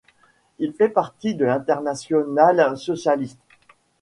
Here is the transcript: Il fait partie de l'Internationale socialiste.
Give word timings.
Il 0.57 0.73
fait 0.73 0.89
partie 0.89 1.35
de 1.35 1.45
l'Internationale 1.45 2.75
socialiste. 2.75 3.37